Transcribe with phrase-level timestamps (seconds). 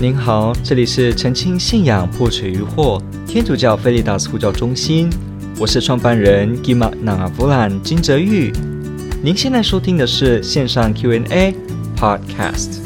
[0.00, 5.10] 您好，这里是澄清信仰破除疑惑天主教菲利达斯呼叫中心，
[5.58, 8.52] 我是创办人 Gima Navavulan 金泽玉。
[9.24, 11.52] 您现在收听的是线上 Q&A
[11.96, 12.80] Podcast。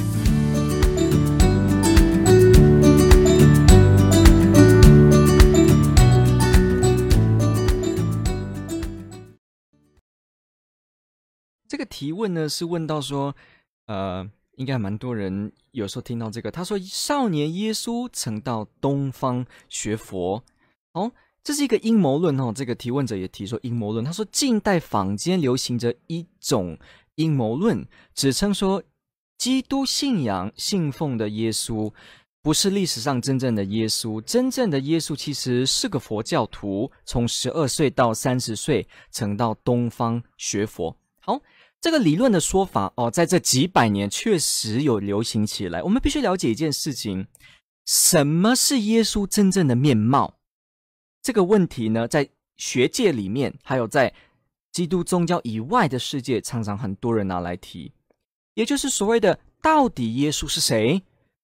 [11.68, 13.36] 这个提问呢是问到说，
[13.84, 14.26] 呃。
[14.56, 20.44] 应该蛮多人有时候听到这个，他说：“少年耶稣曾到东方学佛。”
[20.92, 21.10] 哦，
[21.42, 22.52] 这是一个阴谋论哦。
[22.54, 24.04] 这个提问者也提出阴谋论。
[24.04, 26.78] 他说，近代坊间流行着一种
[27.14, 28.82] 阴谋论，指称说，
[29.38, 31.90] 基督信仰信奉的耶稣
[32.42, 40.94] 不是历史上真正的耶稣，真正的耶稣其实是个佛教徒，从十二岁到三十岁曾到东方学佛。
[41.20, 41.40] 好。
[41.82, 45.82] 这个理论的说法哦，在这几百年确实有流行起来。
[45.82, 47.26] 我们必须了解一件事情：
[47.84, 50.36] 什么是耶稣真正的面貌？
[51.20, 54.14] 这个问题呢，在学界里面，还有在
[54.70, 57.92] 基督宗教以外的世界，常常很多人拿来提。
[58.54, 61.02] 也就是所谓的“到底耶稣是谁？”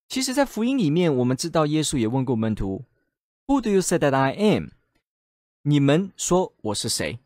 [0.08, 2.84] 其实，在福音里面，我们知道耶稣也问过门徒
[3.48, 4.68] ：“Who do you say that I am？”
[5.62, 7.18] 你们说我是谁？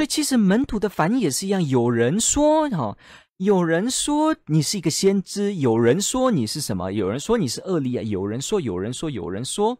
[0.00, 1.62] 所以，其实门徒的反应也是一样。
[1.68, 2.96] 有人说，哈，
[3.36, 6.90] 有人说你是一个先知，有人说你是什么？
[6.90, 9.76] 有人说你是厄利亚，有人说，有人说，有人说。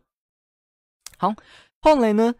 [1.17, 1.35] 好，
[1.81, 2.35] 后来呢，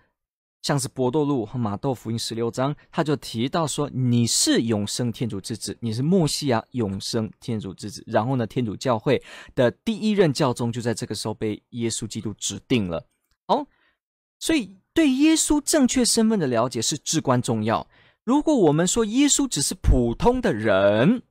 [0.61, 8.05] 像是伯多禄和马窦福音十六章，他就提到说你是永生天主之子，你是墨西亚永生天主之子。
[8.07, 9.23] 然后呢，天主教会
[9.55, 13.07] 的第一任教宗就在这个时候被耶稣基督指定了。
[13.47, 13.67] 好，
[14.39, 14.77] 所以。
[15.01, 17.89] 对耶稣正确身份的了解是至关重要。
[18.23, 21.23] 如果我们说耶稣只是普通的人，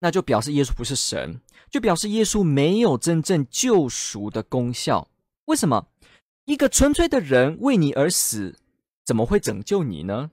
[0.00, 5.06] 那就表示耶稣不是神，就表示耶稣没有真正救赎的功效。
[5.44, 5.86] 为什么？
[6.46, 8.56] 一个纯粹的人为你而死，
[9.04, 10.32] 怎么会拯救你呢？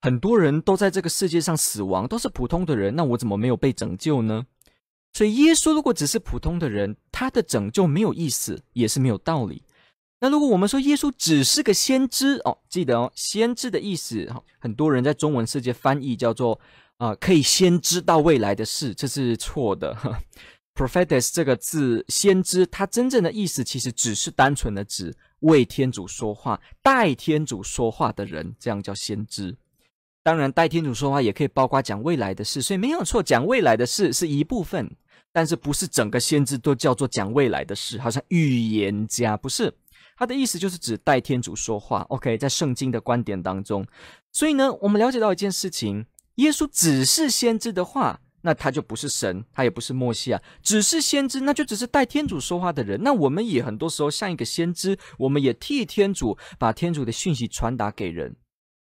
[0.00, 4.46] 很多人都在这个世界上死亡，都是普通的人，那我怎么没有被拯救呢？
[5.12, 9.64] 所以耶稣如果只是普通的人，他的拯救没有意思，也是没有道理。
[10.20, 16.60] 那如果我们说耶稣只是个先知哦，记得哦，先知的意思哈，很多人在中文世界翻译叫做
[16.98, 19.96] 啊、可以先知道未来的事，这是错的。
[20.76, 29.56] Prophetes 这个字，先知，它真正的意思其实只是单纯的指为天主说话、代天主说话的人，这样叫先知。
[30.22, 34.90] 当然，代天主说话也可以包括讲未来的事，所以没有错，讲未来的事是一部分，
[35.32, 39.72] 但是不是整个先知都叫做讲未来的事，好像预言家不是。
[40.20, 43.86] 他的意思就是指代天主说话，OK，在圣经的观点当中，
[44.30, 46.04] 所以呢，我们了解到一件事情：
[46.34, 53.02] 耶稣只是先知的话，那他就不是神，他也不是默西亚，只是先知，那就只是代天主说话的人。
[53.02, 58.36] 那我们也很多时候像一个先知，我们也替天主把天主的讯息传达给人。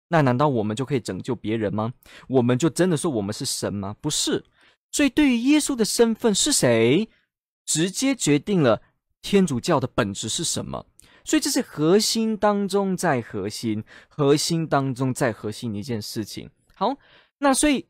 [0.09, 1.93] 那难道我们就可以拯救别人吗？
[2.27, 3.95] 我们就真的说我们是神吗？
[3.99, 4.45] 不是。
[4.91, 7.09] 所以对于耶稣的身份是谁，
[7.65, 8.83] 直接决定了
[9.23, 10.85] 天主教的本质是什么。
[11.25, 16.49] 所以这是核心当中再核心，核心当中再核心的一件事情。
[16.75, 16.95] 好，
[17.39, 17.87] 那所以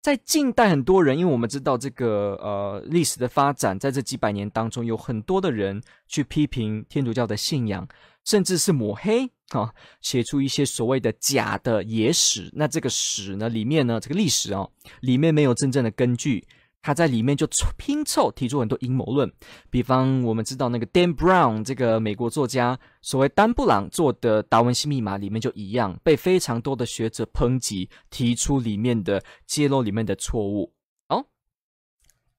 [0.00, 7.86] 在近代很多人，因为我们知道这个呃历史的发展，在这几百年当中，有很多的人去批评天主教的信仰，
[8.24, 12.50] 甚至是抹黑啊，写出一些所谓的假的野史。
[12.54, 14.66] 那这个史呢，里面呢，这个历史啊，
[15.00, 16.48] 里面没有真正的根据。
[16.82, 17.46] 他在里面就
[17.76, 19.30] 拼凑提出很多阴谋论，
[19.68, 30.72] 比方我们知道那个 Dan Brown 这个美国作家，所谓丹布朗做的《达文西密码》里面就一样，被非常多的学者抨击，提出里面的揭露里面的错误。
[31.08, 31.26] 哦，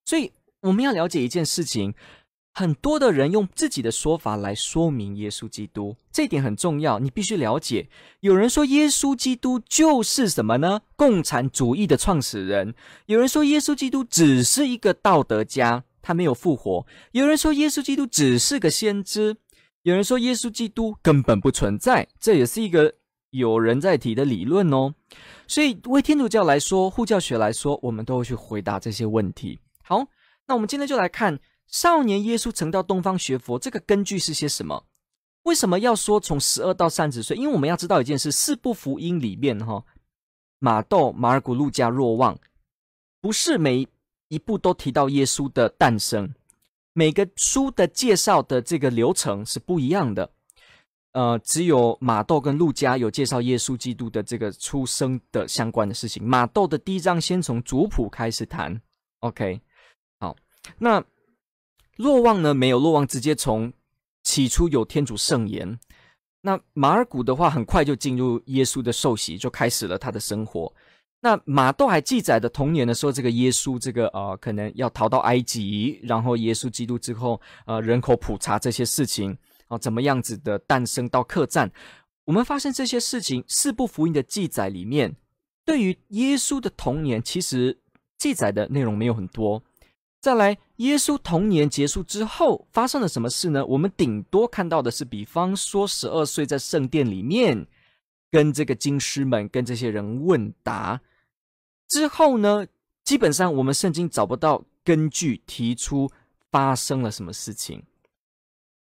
[0.05, 0.31] 所以
[0.61, 1.93] 我们要了解一件事情。
[2.53, 7.87] 很多的人用自己的说法来说明耶稣基督，这一点很重要，你必须了解。
[8.19, 10.81] 有人说耶稣基督就是什么呢？
[10.97, 12.75] 共产主义的创始人。
[13.05, 16.85] 有人说耶稣基督只是一个道德家，他没有复活。
[17.13, 19.37] 有人说耶稣基督只是个先知。
[19.83, 22.95] 有人说耶稣基督根本不存在，这也是一个
[23.29, 24.93] 有人在提的理论哦。
[25.47, 29.59] 所以为天主教来说，护教学来说，我们都会去回答这些问题。
[29.81, 30.05] 好，
[30.47, 31.39] 那我们今天就来看。
[31.71, 34.85] 少年耶稣曾到东方学佛，这个根据是些什么？
[35.43, 37.35] 为什么要说从十二到三十岁？
[37.35, 39.83] 因为我们要知道一件事：四部福音里面，哈，
[40.59, 42.37] 马窦、马尔谷、路加、若望，
[43.21, 43.87] 不是每
[44.27, 46.35] 一部都提到耶稣的诞生，
[46.93, 50.29] 每个书的介绍的这个流程是不一样的。
[51.13, 56.23] 呃，只有马窦跟路加有介绍耶稣基督的这个出生的相关的事情。
[56.23, 58.79] 马窦的第一章先从族谱开始谈
[59.21, 59.61] ，OK，
[60.19, 60.35] 好，
[60.77, 61.01] 那。
[62.01, 63.71] 若望呢没有，若望直接从
[64.23, 65.79] 起初有天主圣言。
[66.41, 70.73] 那马尔谷的话，很快就进入耶稣的受洗，就开始了他的生活。
[71.19, 79.37] 那马窦还记载的童年的时候，这个耶稣这个呃，可能要逃到埃及，然后耶稣基督之后，呃，人口普查这些事情
[79.67, 81.71] 啊，怎么样子的诞生到客栈，
[82.25, 85.15] 我们发现这些事情四部福音的记载里面，
[85.63, 87.77] 对于耶稣的童年，其实
[88.17, 89.61] 记载的内容没有很多。
[90.21, 93.65] 再来，耶稣童年结束之后发生了什么事呢？
[93.65, 97.65] 我们顶多看到的是，比方说十二岁在圣殿里面
[98.29, 101.01] 跟这个经师们、跟这些人问答
[101.89, 102.67] 之后呢，
[103.03, 106.11] 基本上我们圣经找不到根据提出
[106.51, 107.81] 发生了什么事情，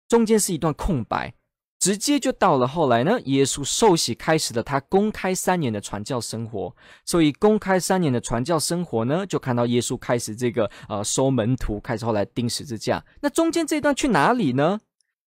[0.08, 1.32] 中间是一段空白。
[1.82, 6.72] 直接就到了后来呢，耶稣受洗开始了他公开三年的传教生活。
[7.04, 13.04] 所以公开三年的传教生活呢，就看到耶稣开始这个呃收门徒，开始后来钉十字架。
[13.20, 14.78] 那中间这段去哪里呢？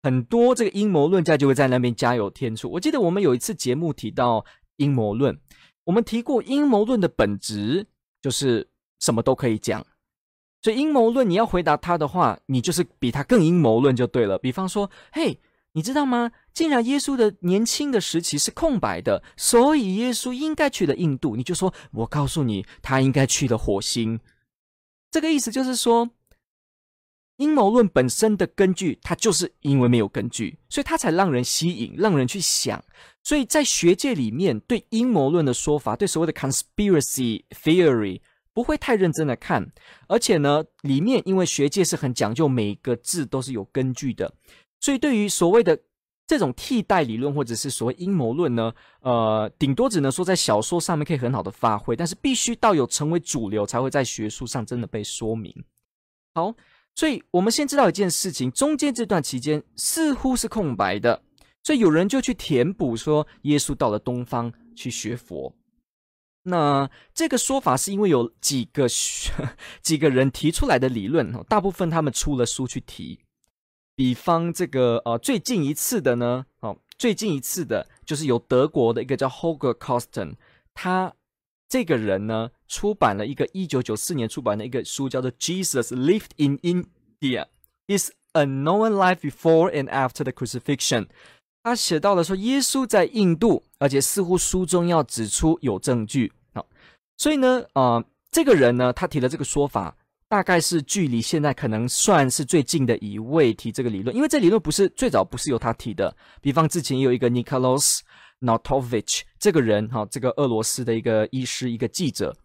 [0.05, 2.71] 很多这个阴谋论家就会在那边加油添醋。
[2.71, 4.45] 我记得我们有一次节目提到
[4.77, 5.37] 阴谋论，
[5.83, 7.89] 我们提过阴谋论的本质
[8.23, 8.69] 就是
[9.01, 9.85] 什么都可以讲。
[10.63, 14.39] 所以阴谋论你要回答他的话，你就是比他更阴谋论就对了。
[14.39, 15.41] 比方说，嘿。
[15.77, 16.33] 你知道吗？
[16.55, 21.37] 既然耶稣的年轻的时期是空白的，所以耶稣应该去了印度。
[21.37, 24.19] 你就说，我告诉你，他应该去了火星。
[25.11, 26.09] 这个意思就是说，
[27.37, 32.83] 阴谋论本身的根据，它就是因为没有根据，所以它才让人吸引，让人去想。
[33.23, 38.23] 所以在学界里面，对阴谋论的说法，对所谓的 conspiracy theory，
[38.55, 39.71] 不会太认真的看。
[40.09, 44.33] 而且呢，里面因为学界是很讲究每个字都是有根据的。
[44.81, 45.79] 所以，对于所谓的
[46.27, 55.55] 这种替代理论，或者是所谓阴谋论呢，呃，顶多只能说在小说上面可以很好的发挥，但是必须到有成为主流，才会在学术上真的被说明。
[56.35, 56.55] 好，
[56.95, 61.23] 所以我们先知道一件事情：中间这段期间似乎是空白的，
[61.63, 65.55] 所以有人就去填补，说耶稣到了东方去学佛。
[66.43, 68.87] 那这个说法是因为有几个
[69.83, 73.19] 几个人提出来的理论，大部分他们出了书去提。
[73.97, 80.35] 比方这个呃，最近一次的呢，哦，最近一次的就是有德国的一个叫 Holger Kosten，
[80.75, 81.15] 他
[81.67, 91.05] 这个人呢出版了一个一九九四年出版的一个书，叫做《Jesus Lived in India:，is a known Life Before and After the Crucifixion》。
[91.63, 96.33] 他写到了说，耶稣在印度，而且似乎书中要指出有证据。
[96.53, 96.69] 好，
[97.17, 99.97] 所以呢，呃，这个人呢，他提了这个说法。
[100.29, 106.15] 大概是距离现在可能算是最近的一位提这个理论，因为这理论不是最早不是由他提的。
[106.41, 108.01] 比方之前也有一个 Nikolaus
[108.41, 112.37] Notovich 这个人，哈，这个俄罗斯的一个医师、一个记者，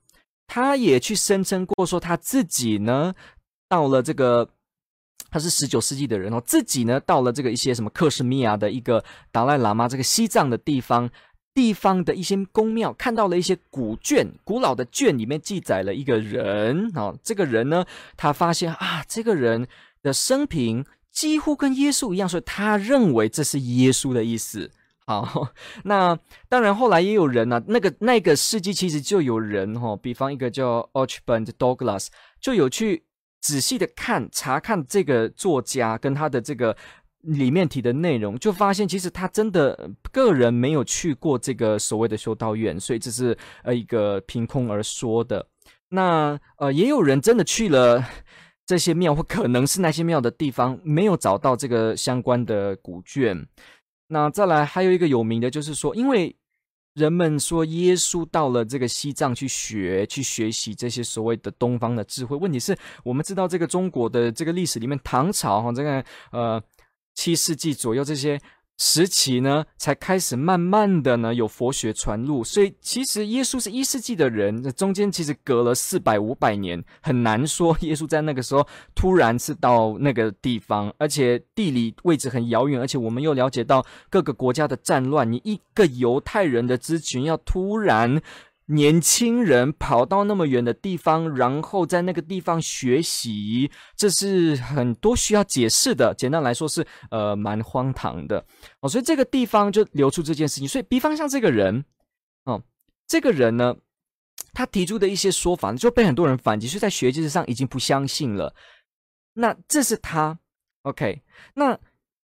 [0.46, 3.14] 他也去声称过说他自己呢
[3.68, 4.48] 到了这个，
[5.32, 11.10] 他是十九世纪的人哦，自己呢到了这个一些什么克什米尔的一个达赖喇嘛这个西藏的地方。
[11.54, 19.68] 地方的一些宫庙看到了一些古卷，古老的卷里面记载了一个人啊、哦，这个人呢，他发现啊，这个人
[20.02, 24.72] 的生平几乎跟耶稣一样，所以他认为这是耶稣的意思。
[25.06, 25.50] 好，
[25.84, 26.18] 那
[26.48, 32.08] 当然后来也有人呢、啊，那个那个世纪其实就有人哈、比方一个叫 Archibald Douglas，
[32.40, 33.04] 就有去
[33.42, 36.78] 仔细的看查看这个作家跟他的这个。
[37.22, 45.48] 里面提的内容，就发现其实他真的个人没有去过这个所谓的修道院，所以这是呃一个凭空而说的。
[45.90, 48.04] 那呃也有人真的去了
[48.66, 53.48] 这些庙，或可能是那些庙的地方，没有找到这个相关的古卷。
[54.08, 56.36] 那再来还有一个有名的，就是说，因为
[56.96, 66.62] 人们说耶稣到了这个西藏去学去学习这些所谓的东方的智慧，问题是我们知道这个中国的这个历史里面，唐朝哈这个呃。
[67.14, 68.40] 七世纪左右这些
[68.78, 88.22] 时期呢，才开始慢慢的呢有佛学传入，所以其实耶稣是一世纪的人，中间其实隔了四百五百年，很难说 耶稣在那个时候突然是到那个地方，而且地理位置很遥远，而且我们又了解到各个国家的战乱，你一个犹太人的支群要突然。
[88.72, 96.14] 年轻人跑到那么远的地方，然后在那个地方学习，这是很多需要解释的。
[96.18, 98.46] 简单来说是，呃，蛮荒唐的
[98.80, 98.88] 哦。
[98.88, 100.68] 所以这个地方就流出这件事情。
[100.68, 101.84] 所以，比方像这个人，
[102.46, 102.64] 哦，
[103.08, 103.76] 这个人呢，
[104.54, 108.56] 他提出的一些说法就被很多人反击，所以在学界上已经不相信了。
[109.34, 110.40] 那这是他
[110.84, 111.22] ，OK？
[111.56, 111.78] 那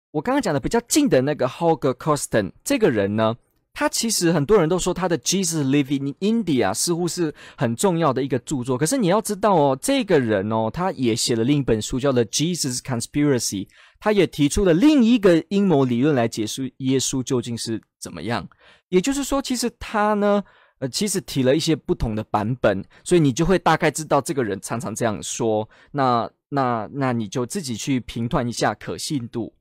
[0.09, 3.37] 我刚刚讲的比较近的那个 Holger Kosten 这个人呢？
[3.73, 8.77] 他其实很多人都说他的《Jesus Living in India》似乎是很重要的一个著作。
[8.77, 13.65] 可是你要知道哦，这个人哦，他也写了另一本书，叫做《Jesus Conspiracy》，
[13.99, 18.47] 他也提出了另一个阴谋理论来解释耶稣究竟是怎么样。
[18.89, 20.43] 也就是说，其实他呢，
[20.79, 25.67] 呃，其实提了一些不同的版本，所以你就会大概知道这个人常常这样说。
[25.91, 29.55] 那那那你就自己去评断一下可信度。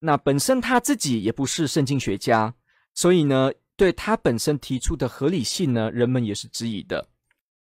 [0.00, 2.54] 那本身他自己也不是圣经学家。
[2.94, 7.08] 所以呢，对他本身提出的合理性呢，人们也是质疑的。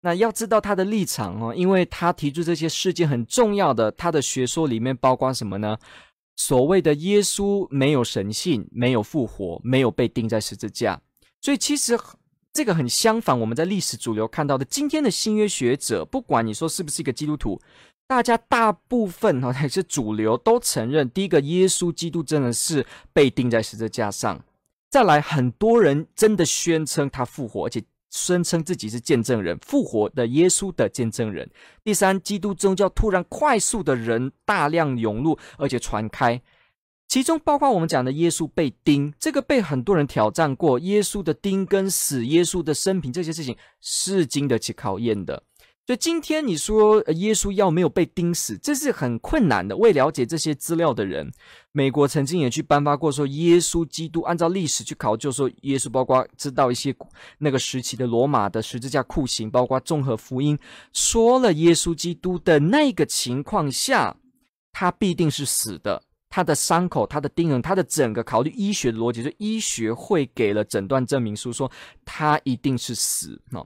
[0.01, 5.77] 那要知道他的立场哦，因为他提出这些事件很重要的，他的学说里面包括什么呢？
[6.35, 11.01] 所谓的耶稣没有神性，没有复活，没有被钉在十字架。
[11.41, 11.99] 所以其实
[12.53, 17.59] 这个很相反，我们在历史主流看到的今天的新约学者，不管你说是不是一个基督徒，
[18.07, 24.39] 大家大部分哈还是主流都承认，第一个耶稣基督真的是被钉在十字架上。
[24.89, 31.49] 再来，很多人真的宣称他复活，而且宣称自己是见证人，复活的耶稣的见证人。
[31.83, 36.41] 第三，基督宗教突然快速的人大量涌入，而且传开，
[37.09, 45.43] 其中包括我们讲的耶稣被钉，这个被很多人挑战过，耶稣的钉跟死，耶稣的生平这些事情是经得起考验的。
[45.87, 49.77] 所以今天你说耶稣要没有被钉死，这是很困难的。
[49.77, 51.31] 未了解这些资料的人，
[51.71, 56.93] 美国曾经也去颁发过说，耶稣基督按照历史去考究说，耶稣包括知道一些
[57.37, 60.59] 那个时期的罗马的十字架酷刑，包括综合福音
[60.91, 64.13] 说了耶稣基督的那个情况下，
[64.73, 66.03] 他必定是死的。
[66.29, 71.71] 他的伤口，他的钉痕，他的整个考虑医学的逻辑，就医学会给了诊断证明书，说
[72.03, 73.65] 他一定是死哦。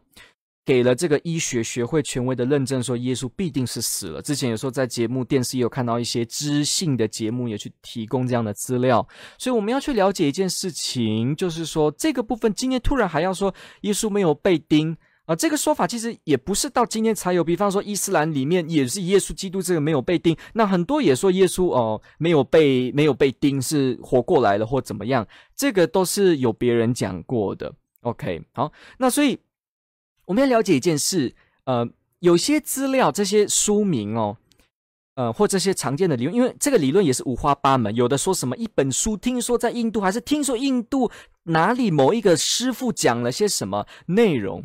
[0.64, 4.22] 给了这个医学学会权威的认证，说耶稣必定是死了。
[4.22, 9.06] 之前有时候在节目、电视也有看到一些知性的节目，也去提供这样的资料。
[9.40, 17.44] 所以我们要去了解一件事情，就是说这个部分今天突然还要说耶稣没有被钉啊，这个说法其实也不是到今天才有。
[17.44, 27.74] 比方说伊斯兰里面也是耶稣基督这个没有被钉，那很多也说耶稣哦没有被没有被钉是活过来了或怎么样，这个都是有别人讲过的。
[28.02, 29.40] OK，好，那所以。
[30.32, 31.36] 我们要了解一件事，
[31.66, 31.86] 呃，
[32.20, 34.38] 有些资料这些书名哦，
[35.16, 41.12] 呃，或这些常见的理论，因为这个理论也是五花八门，有的说什么一本书，听说在印度，还是听说印度
[41.44, 44.64] 哪里某一个师傅讲了些什么内容，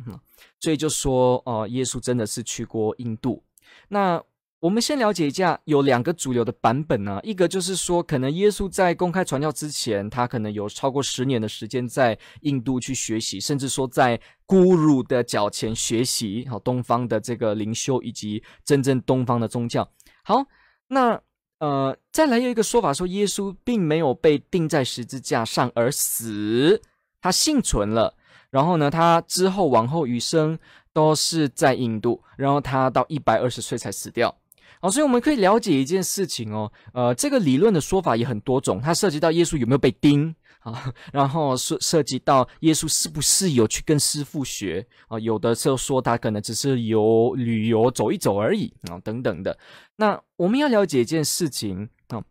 [0.61, 3.43] 所以就说哦，耶稣真的是去过印度，
[3.89, 4.23] 那。
[4.61, 7.21] 我们先了解一下，有两个主流的版本呢、啊。
[7.23, 19.87] 一个就是说，可能耶稣在公开传教之前，他可能有超过十年的时间在印度去学习，甚至说在 Guru 的脚前学习，好，东方的这个灵修以及真正东方的宗教。
[20.25, 20.47] 好，
[20.89, 21.21] 那
[21.59, 26.81] 呃，再来有一个说法说，耶稣并没有被钉在十字架上而死，
[27.21, 28.15] 他幸存了。
[28.51, 30.59] 然后呢，他之后往后余生
[30.95, 34.35] 都是在印度，然后他到一百二十岁才死掉。
[34.81, 49.57] 好，所以我们可以了解一件事情哦，呃，这个理论的说法也很多种，它涉及到耶稣有没有被钉啊，然后涉涉及到耶稣是不是有去跟师傅学啊，有的时候说他可能只是游旅游走一走而已啊，等等的。
[49.97, 52.23] 那我们要了解一件事情啊，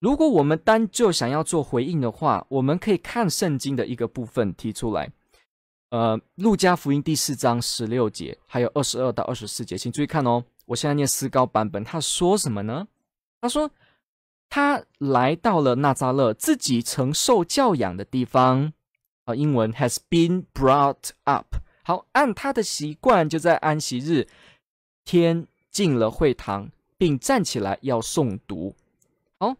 [0.00, 5.10] 如果我们单就想要做回应的话，我们可以看圣经的一个部分提出来，
[5.90, 10.44] 呃，路加福音第四章十六节，还有二十二到二十四节，请注意看哦。
[10.66, 12.88] 我现在念思高版本，他说什么呢？
[13.40, 13.70] 他说
[14.48, 18.72] 他来到了纳扎勒，自己曾受教养的地方
[19.24, 19.34] 啊。
[19.34, 21.56] 英文 has been brought up。
[21.82, 24.26] 好，按他的习惯，就在安息日
[25.04, 28.74] 天进了会堂，并站起来要诵读。
[29.38, 29.54] 好，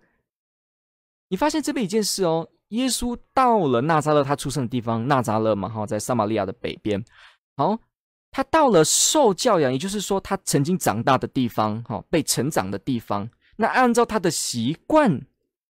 [1.28, 7.04] 你发现这边一件事哦，耶稣到了纳扎勒，他出生的地方纳扎勒嘛，哈，在撒玛利亚的北边。
[7.56, 7.78] 好。
[8.36, 13.30] 他到了受教养，也就是说他曾经长大的地方，哈，被成长的地方。
[13.54, 15.22] 那按照他的习惯，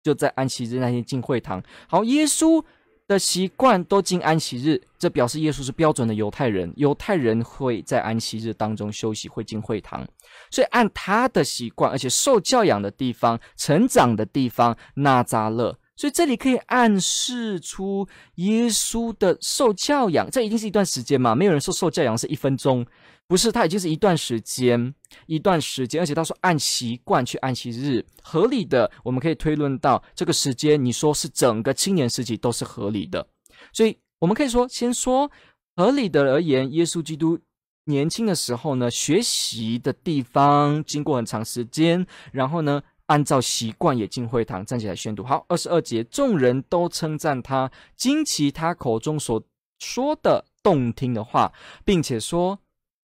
[0.01, 1.61] 就在安息日那天进会堂。
[1.87, 2.65] 好，耶稣
[3.07, 6.73] 的习惯都进安息日，这表示耶稣是标准的犹太人。
[6.77, 10.03] 犹太人会在安息日当中休息，会进会堂。
[10.49, 15.77] 所以按他的习惯，而且受教养的地方、成长的地方，纳扎勒。
[15.97, 21.33] 所以这里可以暗示出耶稣的受教养，这一定是一段时间嘛？
[21.33, 22.85] 没有人说受教养是一分钟，
[23.27, 24.93] 不是，他已经是一段时间，
[25.25, 33.27] 一段时间，而且他说按习惯去安息日，合理的，我们可以推论到这个时间，你说是整个青年时期都是合理的。
[33.73, 35.31] 所以我们可以说，先说
[35.75, 37.39] 合理的而言，耶稣基督
[37.85, 42.83] 年轻的时候呢，学习的地方经过很长时间，然后呢。
[43.07, 45.23] 按照习惯也进会堂，站起来宣读。
[45.23, 49.43] 好，二十二节，众人都称赞他，惊奇他口中所
[49.79, 51.51] 说的动听的话，
[51.83, 52.59] 并且说：“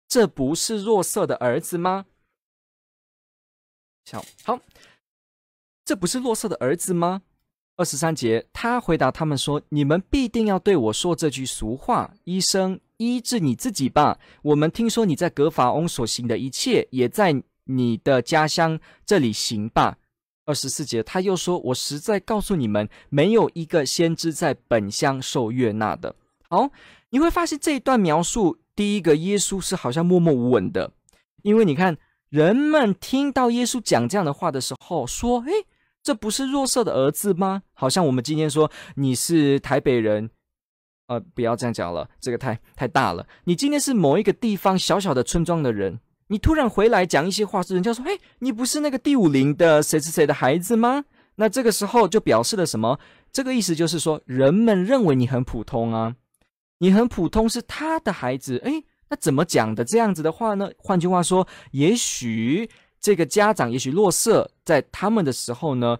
[0.07, 2.05] 这不是若瑟的儿子吗？”
[4.11, 4.59] 好，好，
[5.85, 7.21] 这不是若瑟的儿子吗？
[7.75, 14.19] 二十三节，他回答他们说：“你们必定要对我说这句俗话，医生，医治你自己吧。
[14.41, 19.97] 我们听说你在格法翁所行的一切，也在你的家乡这里行吧。”
[20.45, 26.15] 二十四节，他又说：“我实在告诉你们，没有一个先知在本乡受悦纳的。”
[26.49, 26.69] 好，
[27.11, 30.91] 你会发现这一段描述，第一个耶稣是好像默默无闻的，
[31.43, 31.97] 因为你看。
[32.29, 35.65] 人们听到耶稣讲这样的话的时候，说：“诶，
[36.03, 40.29] 这不是若瑟的儿子吗？”好像我们今天说你是台北人，
[41.07, 43.25] 呃，不要这样讲了，这个太太大了。
[43.45, 45.99] 你今天是某一个地方小小的村庄的人，
[46.29, 51.05] 你突然回来讲一些话，是人家说：“诶，你不是那个第五龄的谁谁谁的孩子吗？”
[51.37, 52.99] 那这个时候就表示了什么？
[53.31, 56.15] 这个意思就是说，人们认为你很普通啊，
[56.79, 58.83] 你很普通是他的孩子，诶。
[59.11, 60.69] 那怎么讲的这样子的话呢？
[60.77, 62.69] 换句话说，也许
[63.01, 65.97] 这个家长，也许若瑟在他们的时候呢，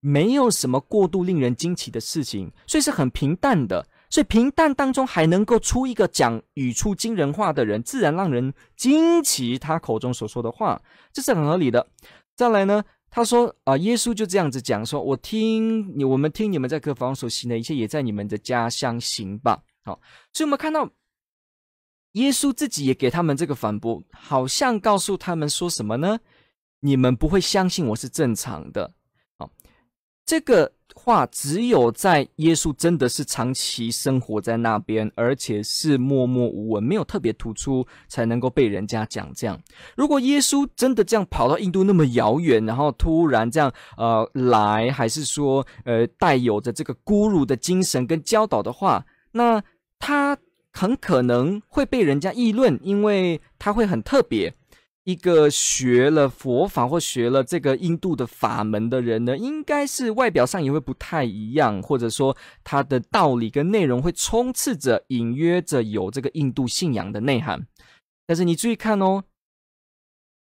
[0.00, 3.86] 没有什么过度令人惊奇的事情，所以是很平淡的。
[4.10, 9.58] 所以平淡当中还能够出一个讲语出惊人话的人，自然让人惊奇。
[9.58, 10.80] 他口中所说的话，
[11.12, 11.86] 这是很合理的。
[12.36, 20.00] 再来呢，他说啊，耶稣就这样子讲说：“我听你，我们听你们在各方所行的一切，也在你们的家乡行吧。”好，
[20.32, 20.90] 所以我们看到。
[22.12, 26.18] 耶稣自己也给他们这个反驳，好像告诉他们说什么呢？
[26.80, 28.94] 你们不会相信我是正常的。
[30.28, 39.58] 这个话只有在耶稣真的是长期生活在那边，而且是默默无闻，没有特别突出，才能够被人家讲这样。
[39.96, 49.62] 如果耶稣真的这样跑到印度那么遥远，然后突然这样呃来，还是说呃带有着这个孤独的精神跟教导的话，那
[49.98, 50.36] 他。
[50.70, 54.54] 很可能会被人家议论，因为他会很特别。
[55.08, 67.66] 一个学了佛法或学了这个印度的法门的人呢，应该是外表上也会不太一样，或者说他的道理跟内容会充斥着、隐约着有这个印度信仰的内涵。
[68.26, 69.24] 但是你注意看哦，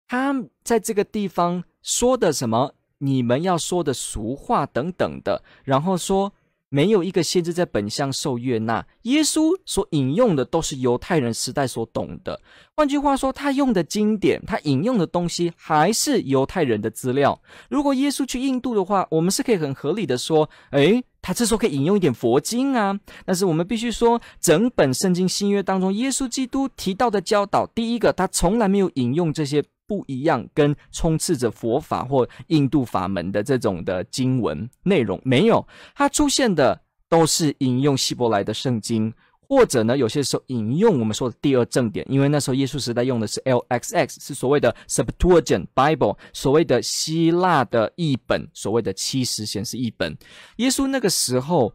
[0.06, 2.74] 他在这个地方说的什么？
[2.98, 6.34] 你们要说的俗话等等的，然后说。
[6.70, 8.86] 没有一个先知在本乡受悦纳。
[9.04, 12.40] 耶稣所引用的都是犹太人时代所懂的。
[12.76, 17.42] 换句话说，他用的经典，他引用的东西还是犹太人的资料。
[17.70, 23.00] 如果耶稣去印度的话，我们是可以很合理的说，诶，他这时候可以引用一点佛经啊。
[23.26, 29.64] 但是我们必须说，整本圣经新约当中，耶稣基督提到的教导，第一个，他从来没有引用这些。
[29.88, 50.16] 不一样，跟充斥着佛法或印度法门的这种的经文内容没有，它出现的都是引用希伯来的圣经，或者呢，有些时候引用我们说的第二正典，因为那时候耶稣时代用的是 LXX，是所谓的 Septuagint Bible，所谓的希腊的译本，所谓的七十贤士译本。
[50.58, 51.74] 耶稣那个时候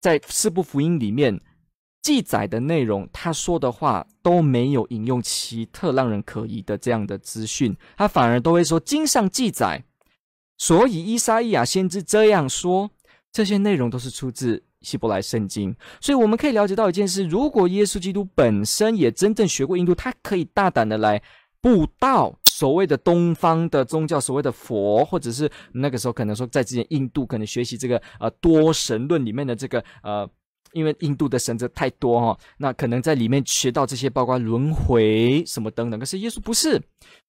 [0.00, 1.40] 在四部福音里面。
[2.02, 9.84] 记载的内容，他说的话都没有引用奇特让人可疑的这样的资讯，他反而都会说经上记载，
[10.58, 12.90] 所以伊撒意亚先知这样说，
[13.30, 21.22] 这些内容都是出自希伯来圣经，所以我们可以了解到一件事：如果耶稣基督本身也真正学过印度，他可以大胆的来
[21.60, 30.28] 布道所谓的东方的宗教，所谓的佛，或者是那个时候可能说在之前印度可能学习这个呃多神论里面的这个呃。
[30.72, 35.98] 因为印度的神则太多哈，那可能在里面学到这些，包括轮回什么等等。
[35.98, 36.80] 可是耶稣不是，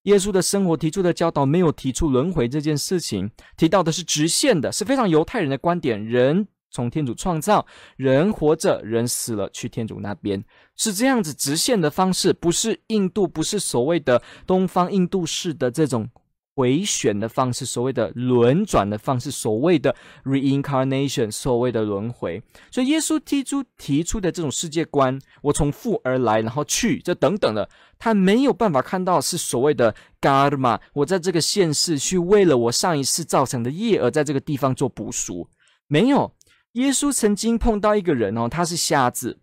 [0.03, 6.03] 耶稣的生活提出的教导没有提出轮回这件事情，提到的是直线的，是非常犹太人的观点。
[6.03, 7.65] 人从天主创造，
[7.97, 10.43] 人活着，人死了去天主那边，
[10.75, 16.10] 是这样子直线的方式，不是印度，不是所谓的东方印度式的这种。
[16.56, 22.42] 回旋的方式，所谓的轮转的方式，所谓的 reincarnation，所谓的轮回。
[22.70, 35.50] 所以耶稣提出提出的这种世界观，我从父而来，然后去，这等等的，他没有办法看到是所谓的 karma，我在这个现世去为了我上一世造成的业而在这个地方做补赎。
[35.88, 36.34] 没有，
[36.74, 39.39] 耶稣曾经碰到一个人哦，他是瞎子，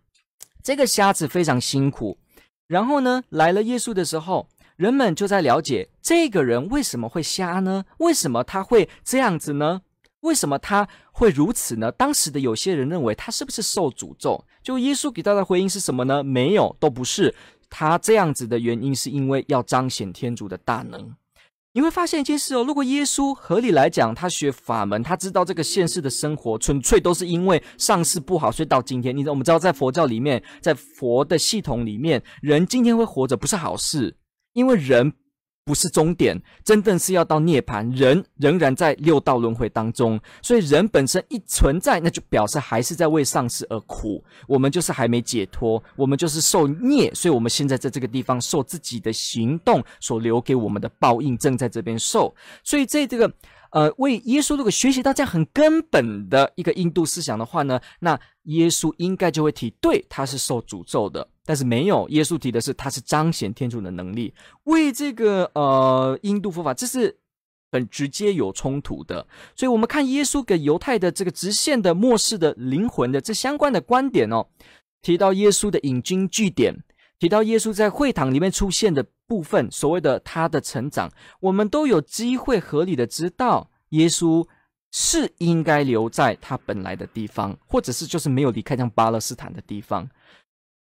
[0.63, 2.19] 这个瞎子非常辛苦。
[2.69, 4.49] 然后呢，来了耶稣的时候。
[4.81, 7.85] 人们就在了解这个人为什么会瞎呢？
[7.99, 9.83] 为什么他会这样子呢？
[10.21, 11.93] 为什么他会如此呢？
[11.93, 14.43] 当时的有些人认为他是不是受诅咒？
[14.63, 16.25] 就耶稣给他的回应是什么呢？
[16.25, 17.35] 没有，都不是。
[17.69, 21.15] 他这样子的原因是因为要彰显天主的大能。
[21.75, 34.17] 你会发现一件事哦，如果耶稣合理来讲，他学法门，他知道这个现世的生活纯粹都是因为上世不好，所以到今天，你我们知道在佛教里面，在佛的系统里面，人今天会活着不是好事，
[34.53, 35.13] 因为人。
[35.63, 37.89] 不是终点，真正是要到涅槃。
[37.97, 44.25] 人仍然在六道轮回当中，所以人本身一存在，那就表示还是在为上司而苦。
[44.49, 52.35] 我们就是还没解脱，我们就是受孽，所以我们现在在这个地方受自己的行动所留给我们的报应，正在这边受。
[52.65, 53.33] 所以在这个。
[53.71, 64.35] 呃，为耶稣如果学习到这样很根本的一个印度思想的话呢，那耶稣应该就会提，对，他是受诅咒的，但是没有，耶稣提的是他是彰显天主的能力。
[64.65, 67.17] 为这个呃印度佛法，这是
[67.71, 69.27] 很直接有冲突的。
[69.55, 74.47] 所以，我们看耶稣给犹太的这个直线的末世的灵魂的这相关的观点哦，
[75.03, 76.83] 提到耶稣的引经据典，
[77.21, 79.07] 提到耶稣在会堂里面出现的。
[79.31, 84.45] 部分所谓的他的成长，我们都有机会合理的知道，耶稣
[84.91, 90.11] 是应该留在他本来的地方，或者是就是没有离开像巴勒斯坦的地方。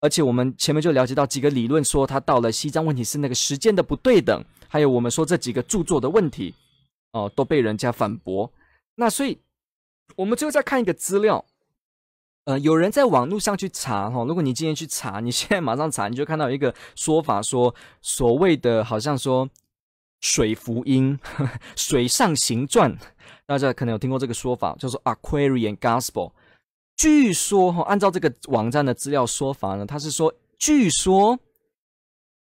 [0.01, 6.53] 而且我们前面就了解到几个理论，说他到了西藏，问题是那个时间的不对等，还有我们说这几个著作的问题，
[7.13, 8.53] 哦、都被人家反驳。
[8.97, 9.39] 那所以，
[10.17, 11.45] 我们最后再看一个资料。
[12.45, 19.49] 呃，有人在网络上去查哈，如果你今天去查，你现在马上查，你就看到一个说法说，所谓的好像说
[20.21, 21.19] 水福音、
[21.77, 22.97] 水上行传，
[23.47, 26.33] 大家可能有听过这个说法，叫做 Aquarian Gospel。
[26.97, 31.39] 据说哈，按照这个网站的资料说法呢，他是说，据说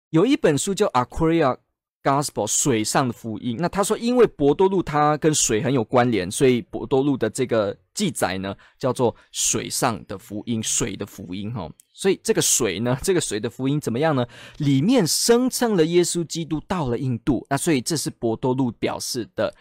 [0.10, 1.58] 有一本书叫 Aquarian。
[2.04, 11.72] Gospel 水上的福音，那他说，因为伯多禄它跟水很有关联，所以伯多禄的这个记载呢，叫做水上的福音，水的福音哈。
[11.94, 14.28] 所以这个水呢， 这个水的福音怎么样呢？
[14.58, 19.56] 里面声称了耶稣基督到了印度，那所以这是伯多禄表示的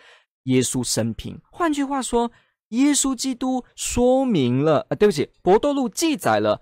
[0.44, 1.40] 耶稣生平。
[1.52, 2.32] 换句话说，
[2.70, 6.60] 耶稣基督说明了，呃，对不起，伯多禄记载了，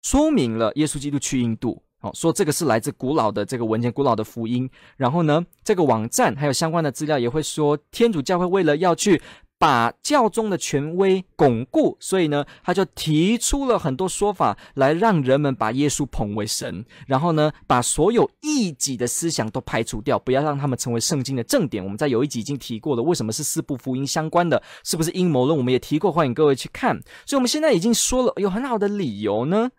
[0.00, 1.82] 说明了耶稣基督去印度。
[2.00, 4.70] 好，说这个是来自古老的这个文件，古老的福音。
[4.96, 9.20] 然后呢，这个网站还有相关的资料也会说，天主教会为了要去
[9.58, 16.84] 把教宗的权威巩固，所以呢，他就提出了很多说法来让人们把耶稣捧为神。
[17.08, 21.82] 然后呢，把所有异己的思想都排除掉，不要让他们成为圣经的正典。
[21.82, 24.62] 我们在有一集已经提过了，为什么是四部福音相关的？
[24.84, 25.58] 是不是阴谋论？
[25.58, 26.94] 我们也提过，欢迎各位去看。
[27.26, 29.70] 所以我们现在已经说了，有很好的理由呢，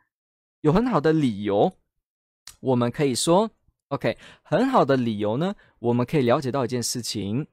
[0.59, 1.71] 有很好的理由。
[2.59, 3.51] 我们可以说
[3.89, 7.47] ，OK，很好的理由呢，我们可以了解到一件事情，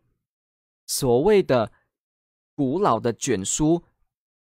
[0.86, 1.72] 所谓的
[2.54, 3.82] 古老的卷书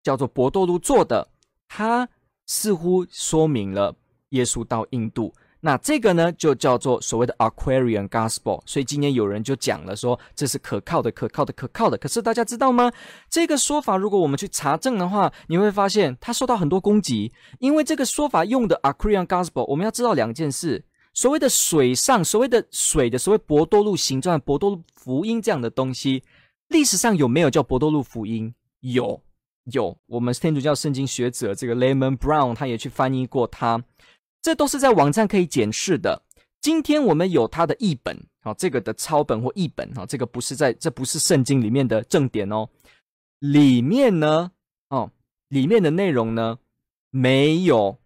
[0.02, 1.30] 叫做博多禄做的，
[1.68, 2.08] 它
[2.46, 3.96] 似乎说明了
[4.30, 5.34] 耶稣到印度。
[5.60, 8.62] 那这个呢，就叫做所谓的 Aquarian Gospel。
[8.64, 11.98] 所以今天有人就讲了说，这是可靠的、可靠的、可靠的。
[11.98, 12.92] 可是大家知道吗？
[13.28, 17.32] 这个说法，如果我们去查证的话，你会发现它受到很多攻击。
[17.58, 26.22] 因为这个说法用的 Aquarian Gospel，我们要知道两件事：所谓的水上，所谓的水的，所谓博多禄行传、伯多路福音这样的东西，
[26.68, 28.54] 历史上有没有叫博多路福音？
[28.80, 29.20] 有，
[29.72, 29.98] 有。
[30.06, 33.82] 我们天主教圣经学者这个 Layman Brown 他也去翻译过它。
[34.40, 36.22] 这都是在网站可以检视的。
[36.60, 42.68] 今天我们有它的译本，好，这个的抄本或译本，哈，这个不是在，这不是圣经里面的正典哦。
[43.38, 44.50] 里面呢，
[44.88, 45.10] 哦，
[45.48, 46.58] 里面的内容呢，
[47.10, 47.96] 没有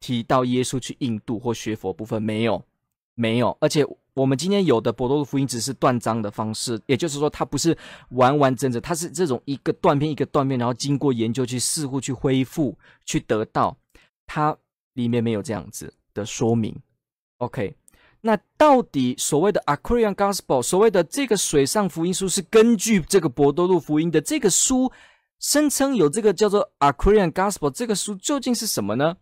[0.00, 2.64] 提到耶稣去印度或学佛部分，没有，
[3.14, 3.56] 没有。
[3.60, 7.78] 而且我们今天有的伯多禄福音只是断章的方式，也就是说，它不是
[8.10, 13.76] 完完整整，它是这种一个断片一个断片，然后经过研究去似乎去恢复，去得到
[14.26, 14.56] 它。
[14.94, 16.74] 里面没有这样子的说明
[17.38, 17.76] ，OK？
[18.22, 24.90] 那到底所谓的 Aquarian Gospel，所谓的这个水上福音书，是根据这个伯多禄福音的这个书
[25.38, 29.16] 声称有这个叫做 Aquarian Gospel，这个书究竟是什么呢？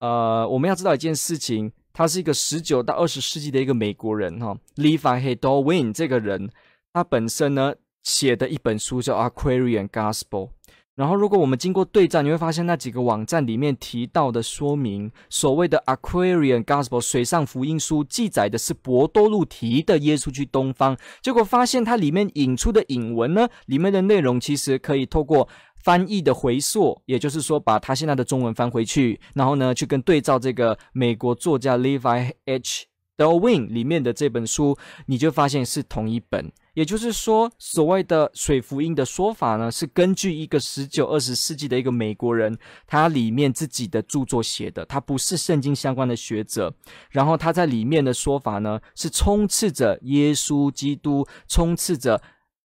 [0.00, 6.50] 呃，我们要知道一件事情，他是一个十九到二十世纪的一个美国人哈，Levi Heydorwin 这个人，
[6.92, 10.50] 他本身呢写的一本书叫 Aquarian Gospel。
[10.96, 25.48] 然后，如果我们经过对照，你会发现那几个网站里面提到的说明，所谓的 Aquarian Gospel 水上福音书记载的是博多路提的耶稣去东方，结果发现它里面引出的引文呢，里面的内容其实可以透过
[25.82, 32.84] 翻译的回溯，也就是说把它现在的中文翻回去，然后呢去跟对照这个美国作家 Levi H.
[33.16, 34.76] Dorwin 里面的这本书，
[35.06, 36.52] 你就发现是同一本。
[36.74, 46.74] 也就是说，所谓的水福音的说法呢，是根据一个十九、二十世纪的一个美国人，他里面自己的著作写的，他不是圣经相关的学者。
[47.10, 52.20] 然后他在里面的说法呢，是充斥着耶稣基督，充斥着。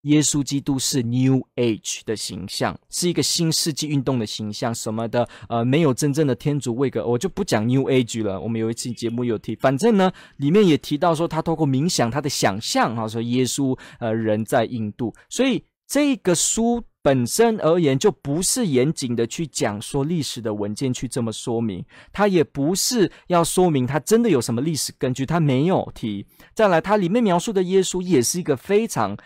[0.06, 8.40] 耶稣基督是 New Age 的形象，是一个新世纪运动的形象，什么的，呃，没有真正的天主位格，我就不讲 New Age 了。
[8.40, 26.24] 我们有一期节目有提，反正呢，里面也提到说，他透过冥想，他的想象，哈，说耶稣，呃，人在印度，所以这个书本身而言，就不是严谨的去讲说历史的文件去这么说明，他也不是要说明他真的有什么历史根据，他没有提。
[26.54, 29.16] 再来，他里面描述的耶稣也是一个非常。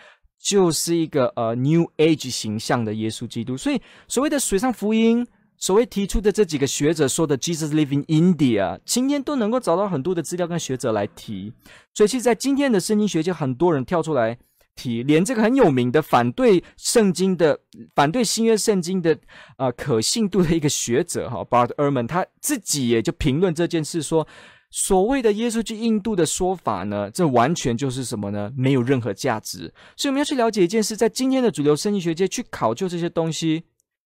[0.43, 5.27] 就是一个呃 New Age 形象的耶稣基督，所以所谓的水上福音，
[5.59, 11.53] 所谓提出的这几个学者说的 Jesus live in India，今天都能够找到很多的资料跟学者来提。
[11.93, 14.39] 所以其实，在今天的圣经学界，很多人跳出来
[14.75, 17.61] 提，连这个很有名的反对圣经的、
[17.95, 19.19] 反对新约圣经的、
[19.59, 24.27] 呃、可信度的一个学者哈，Bart Ehrman，他自己也就评论这件事说。
[24.71, 28.53] 所谓的耶稣去印度的说法呢，这完全就是什么呢？
[28.57, 29.73] 没有任何价值。
[29.97, 33.65] 所以我们要去了解一件事，在今天的主流圣经学界去考究这些东西，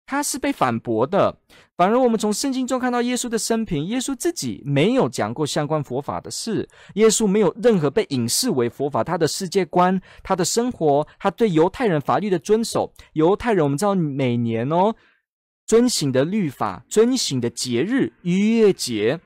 [0.04, 1.38] 它是被反驳的。
[1.76, 14.96] 反而我们从圣经中看到耶稣的生平，耶稣自己没有讲过相关佛法的事，耶稣没有任何被影视为佛法，他的世界观、他的生活、他对犹太人法律的遵守，犹太人我们知道每年哦
[15.68, 19.20] 遵行的律法、遵行的节日、逾越节。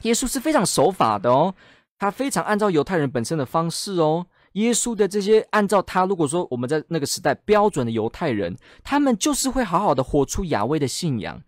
[0.00, 1.54] 耶稣是非常守法的哦，
[1.98, 4.26] 他非常按照犹太人本身的方式哦。
[4.54, 11.40] 耶稣的这些按照他，如果说我们在那个时代标准的犹太人，他们就是会好好的活出亚威的信仰，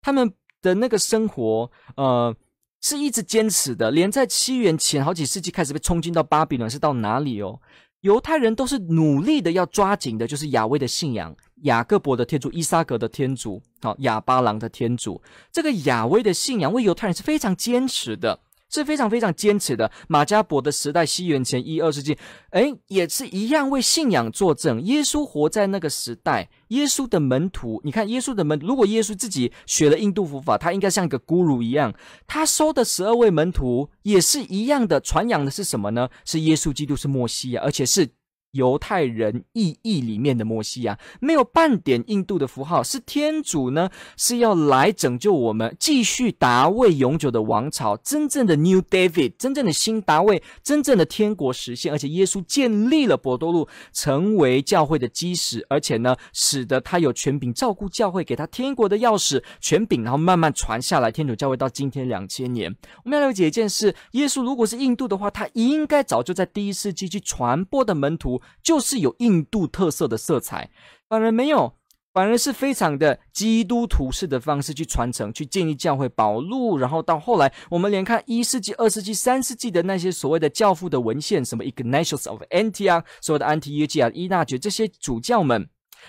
[0.00, 0.32] 他们
[0.62, 2.34] 的那个生活，呃，
[2.80, 3.90] 是一直坚持的。
[3.90, 7.60] 连在七元前好几世纪开始被冲进到巴比伦，是到哪里哦？
[8.00, 11.36] 犹太人都是努力的要抓紧的，就是亚威的信仰。
[11.62, 19.90] 雅各伯的天主，伊撒格的天主，好，亚巴郎的天主，这个亚威的信仰为犹太人是非常坚持的，是非常非常坚持的。
[20.06, 22.18] 马加伯的时代，西元前一二世纪，
[22.50, 24.82] 诶，也是一样为信仰作证。
[24.82, 31.94] 耶稣活在那个时代，耶稣的门徒，你看耶稣的门，如果耶稣自己学了印度佛法，他应该像一个 guru 一样，
[32.26, 36.10] 他收的十二位门徒也是一样的，传扬的是什么呢？
[36.26, 38.10] 是耶稣基督是摩西亚，而且是。
[38.56, 62.74] 犹太人意义里面的摩西亚，没有半点印度的符号，是天主呢，是要来拯救我们，继续达位永久的王朝，真正的 New David，真正的新达位，真正的天国实现，而且耶稣建立了伯多禄，成为教会的基石，而且呢，使得他有权柄照顾教会，给他天国的钥匙权柄，然后慢慢传下来，天主教会到今天两千年。
[63.04, 68.40] 我们要了解一件事，耶稣如果是印度的话，他应该早就在第一世纪去传播的门徒。
[68.62, 70.70] 就是有印度特色的色彩，
[71.08, 71.74] 反而没有，
[72.12, 85.68] 反而是非常的基督徒式的方式去传承、去建立教会、保路，然后到后来，我们连看一世纪、二世纪、三世纪的那些所谓的教父的文献，什么 Ignatius of Antioch，所有的安提约基亚、依纳爵这些主教们，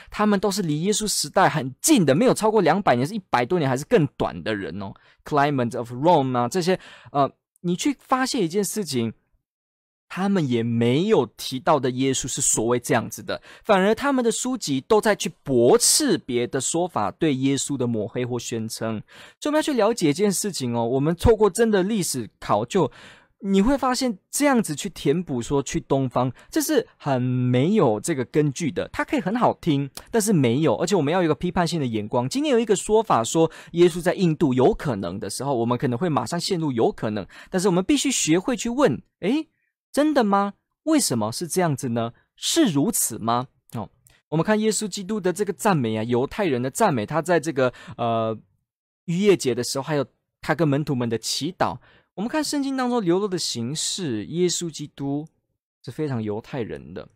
[0.10, 4.93] 他们都是离耶稣时代很近的，没有超过两百年，是一百多年还是更短的人哦。
[5.26, 6.80] Clement of Rome 啊，这些
[7.12, 7.30] 呃，
[7.62, 9.13] 你去发现一件事情。
[10.10, 19.02] 他们也没有提到的耶稣是所谓这样子的，反而他们的书籍都在去驳斥别的说法，对耶稣的抹黑或宣称。
[19.39, 22.89] 所以我们要去了解一件事情哦，我们透过真的历史考究，
[23.39, 28.89] 你会发现这样子去填补说去东方，这是很没有这个根据的。
[28.93, 32.30] 它可以很好听，但是没有，而且我们要有一个批判性的眼光。
[32.30, 39.50] 今天有一个说法说耶稣在印度有可能的时候，我们可能会马上陷入有可能，但是我们必须学会去问，诶。
[39.97, 40.53] 真的吗？
[40.83, 42.13] 为什么是这样子呢？
[42.36, 43.47] 是如此吗？
[43.73, 43.89] 哦，
[44.29, 48.38] 我们看耶稣基督的这个赞美啊，犹太人的赞美，他在这个呃
[49.05, 50.05] 逾越节的时候，还有
[50.39, 51.79] 他跟门徒们的祈祷。
[52.13, 55.27] 我们看圣经当中流露的形式，耶稣基督
[55.83, 57.10] 是非常犹太人的。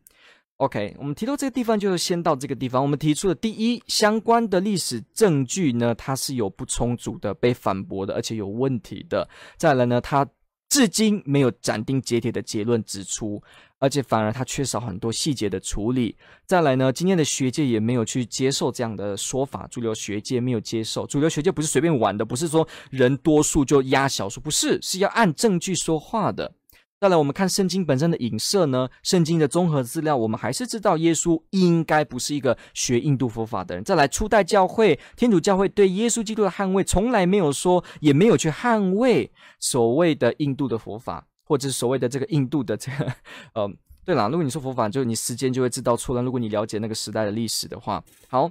[0.57, 2.81] OK，我们提到这个地方，就是先到这个地方。
[2.81, 9.29] 我们提出的第一相关的历史证据呢，它是有不充足的、被反驳的，而且有问题的。
[9.55, 10.27] 再来呢，它。
[10.71, 13.43] 至今没有斩钉截铁的结论指出，
[13.77, 16.15] 而且反而他缺少很多细节的处理。
[16.45, 21.05] 再来呢，今天的学界也没有去接受这样的说法，主流学界没有接受。
[21.05, 26.53] 主流学界不是随便玩的，不是说人多数就压少数，不是，是要按证据说话的。
[27.01, 33.83] 再来，我们看圣经本身的影射呢，圣经的综合资料，我们还是知道耶稣应该不是一个学印度佛法的人。
[33.83, 41.25] 再来，初代教会天主教会对耶稣基督的捍卫，从来没有说，也没有去捍卫所谓的印度的佛法。
[41.43, 43.13] 或者所谓的这个印度的这个，
[43.55, 43.69] 呃，
[44.05, 46.21] 对啦，如果你说佛法，就你时间就会知道错了。
[46.21, 48.49] 如果你了解那个时代的历史的话，好，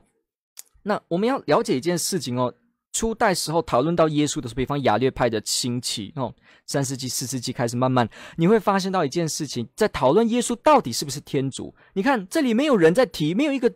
[0.82, 2.52] 那我们要了解一件事情哦。
[2.92, 6.35] 初代时候讨论到耶稣的时候，比方亚略派的兴起哦，
[6.66, 11.74] 三世纪、四世纪开始慢慢，你会发现到一件事情，在讨论耶稣到底是不是天主。
[11.94, 13.72] 你看这里没有人在提，没有一个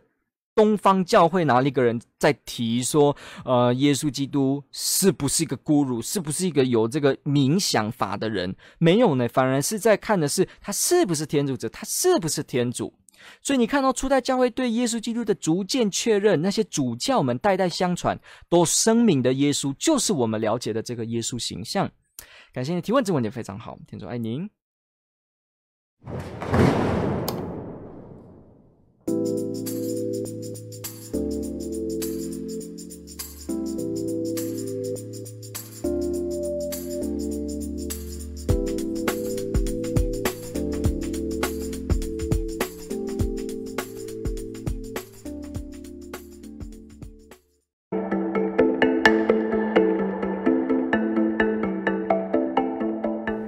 [0.53, 8.55] 东方教会哪里个人在提说，呃，耶稣基督是不是一个孤乳，是不是一个有这个冥想法的人？
[8.79, 12.93] 没有呢，反而是在看的是他是不是天主者，他是不是天主。
[13.41, 21.91] 所以你看到初代教会对耶稣基督的逐渐确认，那些主教们代代相传，都声明的耶稣就是我们了解的这个耶稣形象。
[22.53, 24.49] 感谢你提问，这问题非常好，天主爱您。